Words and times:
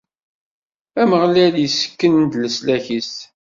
Ameɣlal 1.01 1.55
issken-d 1.65 2.33
leslak-is. 2.43 3.13